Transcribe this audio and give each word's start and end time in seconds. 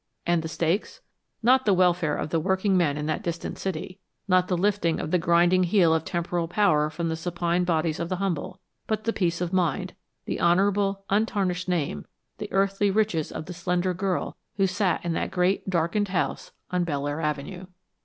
And 0.25 0.41
the 0.41 0.47
stakes? 0.47 1.01
Not 1.43 1.65
the 1.67 1.75
welfare 1.75 2.17
of 2.17 2.31
the 2.31 2.39
workingmen 2.39 2.97
in 2.97 3.05
that 3.05 3.21
distant 3.21 3.59
city, 3.59 3.99
not 4.27 4.47
the 4.47 4.57
lifting 4.57 4.99
of 4.99 5.11
the 5.11 5.19
grinding 5.19 5.61
heel 5.61 5.93
of 5.93 6.03
temporal 6.05 6.47
power 6.47 6.89
from 6.89 7.07
the 7.07 7.15
supine 7.15 7.65
bodies 7.65 7.99
of 7.99 8.09
the 8.09 8.15
humble 8.15 8.59
but 8.87 9.03
the 9.03 9.13
peace 9.13 9.41
of 9.41 9.53
mind, 9.53 9.93
the 10.25 10.39
honorable, 10.39 11.05
untarnished 11.11 11.69
name, 11.69 12.07
the 12.39 12.51
earthly 12.51 12.89
riches 12.89 13.31
of 13.31 13.45
the 13.45 13.53
slender 13.53 13.93
girl 13.93 14.35
who 14.57 14.65
sat 14.65 15.05
in 15.05 15.13
that 15.13 15.29
great 15.29 15.69
darkened 15.69 16.07
house 16.07 16.51
on 16.71 16.83
Belleair 16.83 17.21
Avenue. 17.21 17.67